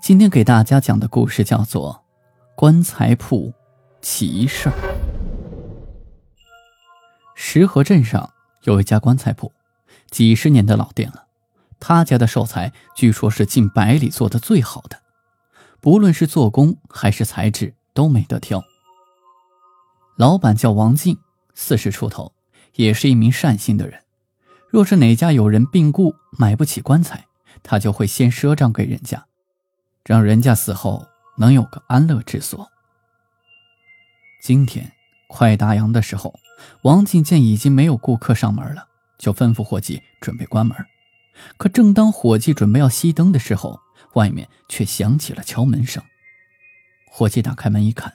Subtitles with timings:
[0.00, 2.04] 今天给大家讲的故事叫做
[2.54, 3.52] 《棺材铺
[4.00, 4.72] 奇事儿》。
[7.34, 8.32] 石河镇上
[8.64, 9.52] 有一家棺材铺，
[10.10, 11.26] 几十年的老店了。
[11.80, 15.02] 他家的寿材据说是近百里做的最好的，
[15.80, 18.62] 不论是做工还是材质都没得挑。
[20.16, 21.18] 老板叫王进，
[21.54, 22.32] 四十出头，
[22.74, 24.02] 也是一名善心的人。
[24.68, 27.26] 若是哪家有人病故买不起棺材，
[27.62, 29.26] 他就会先赊账给人家。
[30.04, 31.06] 让人家死后
[31.38, 32.70] 能有个安乐之所。
[34.42, 34.92] 今天
[35.28, 36.38] 快打烊的时候，
[36.82, 38.86] 王进见已经没有顾客上门了，
[39.18, 40.76] 就吩咐伙计准备关门。
[41.56, 43.80] 可正当伙计准备要熄灯的时候，
[44.12, 46.02] 外面却响起了敲门声。
[47.10, 48.12] 伙计打开门一看，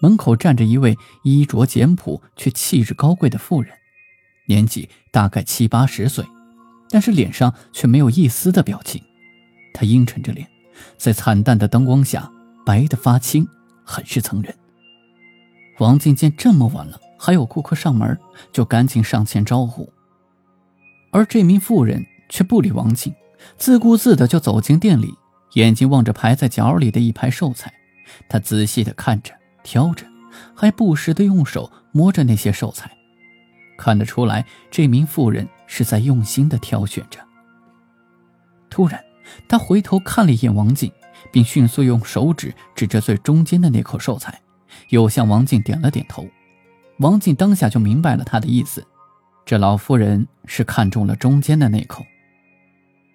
[0.00, 3.72] 门口站着一位衣着简朴却气质高贵的妇人，
[4.48, 6.26] 年纪大概七八十岁，
[6.90, 9.00] 但是脸上却没有一丝的表情。
[9.72, 10.50] 她阴沉着脸。
[10.96, 12.30] 在惨淡的灯光下，
[12.64, 13.46] 白得发青，
[13.84, 14.54] 很是疼人。
[15.78, 18.18] 王静见这么晚了还有顾客上门，
[18.52, 19.92] 就赶紧上前招呼。
[21.12, 23.14] 而这名妇人却不理王静，
[23.56, 25.14] 自顾自的就走进店里，
[25.54, 27.72] 眼睛望着排在角里的一排寿材，
[28.28, 29.32] 她仔细的看着、
[29.62, 30.04] 挑着，
[30.54, 32.90] 还不时的用手摸着那些寿材，
[33.78, 37.20] 看得出来，这名妇人是在用心的挑选着。
[38.68, 39.07] 突然。
[39.48, 40.92] 他回头看了一眼王静，
[41.30, 44.40] 并迅速用手指指着最中间的那口寿材，
[44.88, 46.26] 又向王静点了点头。
[46.98, 48.86] 王静当下就明白了他的意思，
[49.44, 52.04] 这老妇人是看中了中间的那口。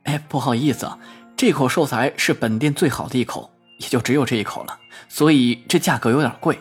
[0.04, 0.90] 哎，不好意思，
[1.36, 4.78] 这口寿材是本店最好的一口，也就只有这一口了，
[5.10, 6.58] 所以这价格有点贵。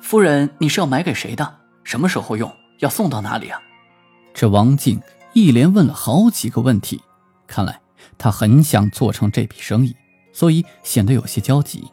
[0.00, 1.56] 夫人，你是要买给谁的？
[1.84, 2.50] 什么时候用？
[2.78, 3.60] 要送到哪里啊？
[4.32, 5.00] 这王静
[5.34, 7.02] 一连问了好几个问题，
[7.46, 7.80] 看来。
[8.18, 9.94] 他很想做成这笔生意，
[10.32, 11.84] 所以显得有些焦急。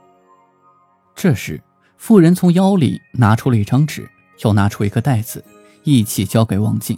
[1.16, 1.62] 这时，
[1.98, 4.10] 妇人从腰里拿出了一张纸，
[4.44, 5.44] 又拿出一个袋子，
[5.84, 6.98] 一起交给王静。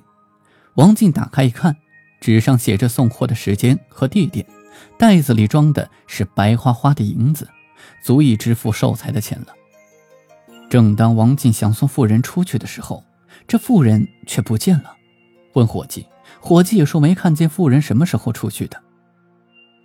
[0.75, 1.75] 王静打开一看，
[2.19, 4.45] 纸上写着送货的时间和地点，
[4.97, 7.47] 袋子里装的是白花花的银子，
[8.03, 9.47] 足以支付寿材的钱了。
[10.69, 13.03] 正当王静想送妇人出去的时候，
[13.47, 14.95] 这妇人却不见了。
[15.53, 16.05] 问伙计，
[16.39, 18.79] 伙计也说没看见妇人什么时候出去的。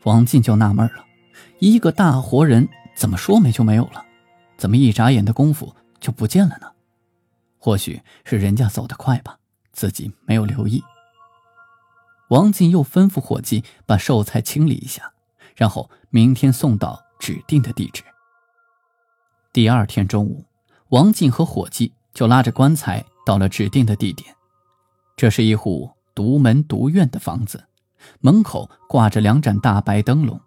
[0.05, 1.05] 王进就纳闷了，
[1.59, 4.05] 一个大活人怎么说没就没有了？
[4.57, 6.71] 怎么一眨眼的功夫就不见了呢？
[7.59, 9.39] 或许是人家走得快吧，
[9.73, 10.85] 自己没有留意。
[12.29, 15.13] 王进又吩咐伙计把寿材清理一下，
[15.57, 18.03] 然后明天送到指定的地址。
[19.53, 20.45] 第二天中午，
[20.89, 24.35] 王进和伙计就拉着棺材到了指定的地点，
[25.17, 27.65] 这是一户独门独院的房子。
[28.21, 30.41] 门口挂着两盏大白灯笼，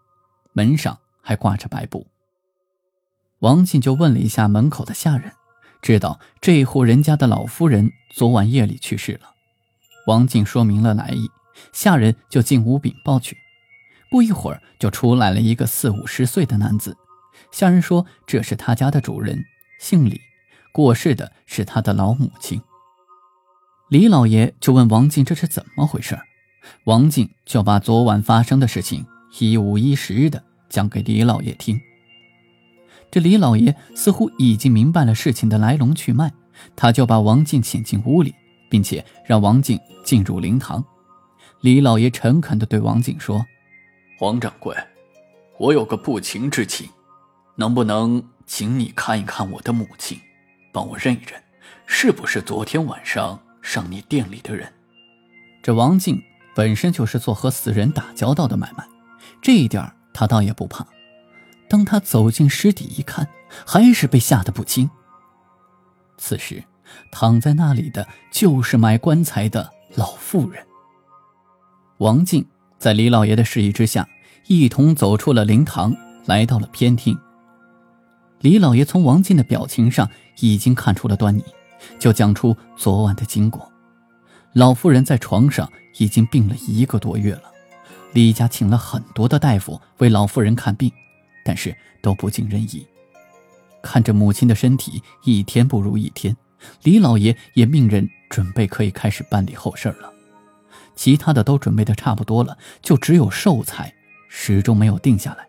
[0.54, 2.08] 门上还挂着白布。
[3.40, 5.32] 王进就问了一下门口的下人，
[5.82, 9.32] 知道这户人家的老夫人昨晚夜里去世了。
[10.08, 11.30] 王进说明了来意，
[11.72, 13.38] 下人就进屋禀报去。
[14.10, 16.98] 不一会儿，就出来了一个四五十岁的男子。
[17.52, 19.44] 下人说这是他家的主人，
[19.80, 20.20] 姓李，
[20.72, 22.62] 过世的是他的老母亲。
[23.90, 26.18] 李老爷就问王进这是怎么回事。
[26.86, 29.06] 王静就把昨晚发生的事情
[29.40, 31.80] 一五一十的讲给李老爷听。
[33.10, 36.32] 这李老爷似乎已经明白了事情的来龙去脉，
[36.76, 38.34] 他就把王静请进屋里，
[38.70, 40.84] 并且让王静进入灵堂。
[41.62, 43.46] 李老爷诚恳地对王静说
[44.20, 44.76] ：“王掌柜，
[45.58, 46.90] 我有个不情之请，
[47.56, 50.20] 能不能请你看一看我的母亲，
[50.74, 51.42] 帮我认一认，
[51.86, 54.72] 是不是昨天晚上上你店里的人？”
[55.64, 56.22] 这王静。
[56.58, 58.84] 本身就是做和死人打交道的买卖，
[59.44, 60.84] 这一点他倒也不怕。
[61.70, 63.28] 当他走进尸体一看，
[63.64, 64.90] 还是被吓得不轻。
[66.18, 66.64] 此时，
[67.12, 70.66] 躺在那里的就是买棺材的老妇人。
[72.00, 72.44] 王静
[72.80, 74.10] 在李老爷的示意之下，
[74.48, 75.96] 一同走出了灵堂，
[76.26, 77.16] 来到了偏厅。
[78.40, 80.10] 李老爷从王静的表情上
[80.40, 81.44] 已经看出了端倪，
[82.00, 83.72] 就讲出昨晚的经过。
[84.54, 85.72] 老妇人在床上。
[85.98, 87.44] 已经病了一个多月了，
[88.14, 90.92] 李家请了很多的大夫为老妇人看病，
[91.44, 92.86] 但是都不尽人意。
[93.82, 96.36] 看着母亲的身体一天不如一天，
[96.84, 100.12] 李老爷也命人准备可以开始办理后事了。
[100.96, 103.94] 其他的都准备的差不多了，就只有寿材
[104.28, 105.48] 始终没有定下来。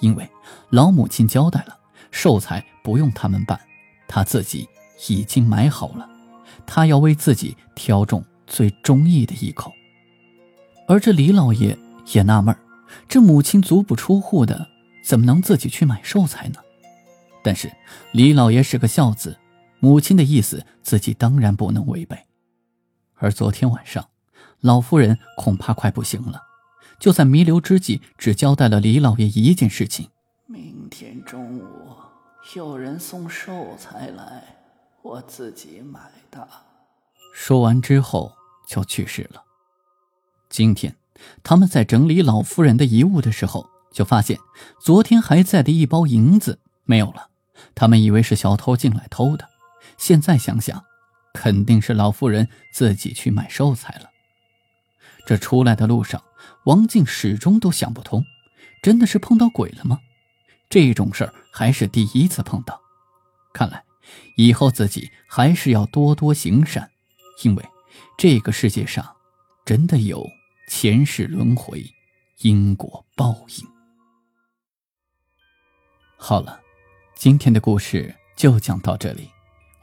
[0.00, 0.28] 因为
[0.70, 1.78] 老母亲交代了，
[2.10, 3.58] 寿材不用他们办，
[4.06, 4.68] 他自己
[5.08, 6.08] 已经买好了。
[6.66, 9.72] 他要为自己挑中最中意的一口。
[10.88, 11.78] 而这李老爷
[12.12, 12.56] 也纳闷
[13.06, 14.68] 这母亲足不出户的，
[15.04, 16.58] 怎么能自己去买寿材呢？
[17.44, 17.70] 但是
[18.12, 19.38] 李老爷是个孝子，
[19.78, 22.18] 母亲的意思自己当然不能违背。
[23.14, 24.08] 而昨天晚上。
[24.60, 26.42] 老夫人恐怕快不行了，
[26.98, 30.08] 就在弥留之际，只交代了李老爷一件事情：
[30.46, 31.62] 明天中午
[32.56, 34.42] 有人送寿材来，
[35.02, 36.48] 我自己买的。
[37.40, 38.36] 说完之后
[38.66, 39.44] 就去世了。
[40.50, 40.96] 今天
[41.44, 44.40] 他们在整理老夫人的遗物的时候，就发现
[44.80, 47.28] 昨天还在的一包银子没有了。
[47.76, 49.48] 他们以为是小偷进来偷的，
[49.96, 50.84] 现在想想，
[51.32, 54.10] 肯定是老夫人自己去买寿材了。
[55.24, 56.20] 这出来的路上，
[56.64, 58.24] 王静始终都想不通，
[58.82, 60.00] 真的是碰到鬼了吗？
[60.68, 62.80] 这种事儿还是第一次碰到。
[63.54, 63.84] 看来
[64.36, 66.90] 以后自己还是要多多行善，
[67.42, 67.64] 因为
[68.16, 69.16] 这个世界上
[69.64, 70.26] 真的有
[70.68, 71.84] 前世轮回、
[72.40, 73.66] 因果报应。
[76.16, 76.60] 好了，
[77.14, 79.30] 今天的故事就讲到这里。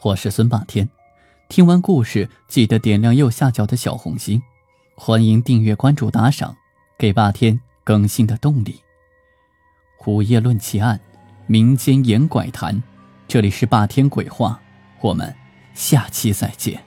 [0.01, 0.89] 我是孙霸天，
[1.47, 4.41] 听完故事记得点亮右下角的小红心。
[4.97, 6.55] 欢迎订阅、关注、打赏，
[6.97, 8.81] 给霸天更新的动力。
[10.05, 10.99] 午夜论奇案，
[11.47, 12.83] 民间言怪谈，
[13.27, 14.61] 这里是霸天鬼话，
[15.01, 15.35] 我们
[15.73, 16.83] 下期再见。